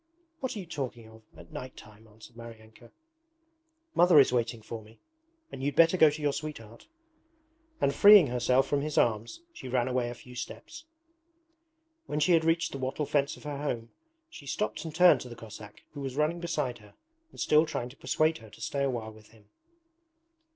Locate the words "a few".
10.09-10.33